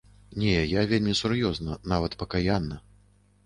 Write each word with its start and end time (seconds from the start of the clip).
Не, 0.43 0.55
я 0.55 0.81
вельмі 0.93 1.13
сур'ёзна, 1.21 1.79
нават 1.95 2.19
пакаянна. 2.25 2.83